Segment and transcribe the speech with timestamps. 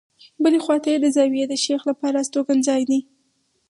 [0.43, 2.99] بلې خواته یې د زاویې د شیخ لپاره استوګنځای دی.